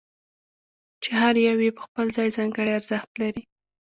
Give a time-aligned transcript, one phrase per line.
[1.03, 3.41] چې هر یو یې په خپل ځای ځانګړی ارزښت لري.